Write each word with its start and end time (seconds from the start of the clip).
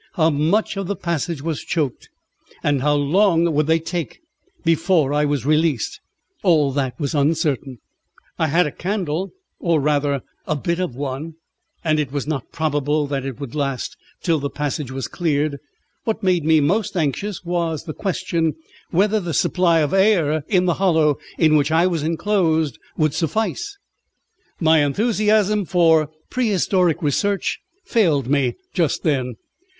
How 0.13 0.31
much 0.31 0.77
of 0.77 0.87
the 0.87 0.95
passage 0.95 1.43
was 1.43 1.61
choked, 1.63 2.09
and 2.63 2.81
how 2.81 2.95
long 2.95 3.53
would 3.53 3.67
they 3.67 3.77
take 3.77 4.17
before 4.65 5.13
I 5.13 5.25
was 5.25 5.45
released? 5.45 5.99
All 6.41 6.71
that 6.71 6.99
was 6.99 7.13
uncertain. 7.13 7.77
I 8.39 8.47
had 8.47 8.65
a 8.65 8.71
candle, 8.71 9.29
or, 9.59 9.79
rather, 9.79 10.23
a 10.47 10.55
bit 10.55 10.79
of 10.79 10.95
one, 10.95 11.35
and 11.83 11.99
it 11.99 12.11
was 12.11 12.25
not 12.25 12.51
probable 12.51 13.05
that 13.05 13.23
it 13.23 13.39
would 13.39 13.53
last 13.53 13.95
till 14.23 14.39
the 14.39 14.49
passage 14.49 14.89
was 14.89 15.07
cleared. 15.07 15.59
What 16.03 16.23
made 16.23 16.45
me 16.45 16.61
most 16.61 16.97
anxious 16.97 17.43
was 17.43 17.83
the 17.83 17.93
question 17.93 18.55
whether 18.89 19.19
the 19.19 19.35
supply 19.35 19.81
of 19.81 19.93
air 19.93 20.43
in 20.47 20.65
the 20.65 20.73
hollow 20.81 21.19
in 21.37 21.55
which 21.55 21.71
I 21.71 21.85
was 21.85 22.01
enclosed 22.01 22.79
would 22.97 23.13
suffice. 23.13 23.77
My 24.59 24.83
enthusiasm 24.83 25.63
for 25.63 26.09
prehistoric 26.31 27.03
research 27.03 27.59
failed 27.85 28.25
me 28.27 28.55
just 28.73 29.03
then. 29.03 29.35